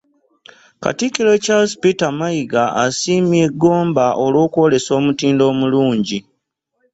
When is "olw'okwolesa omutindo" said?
4.25-5.43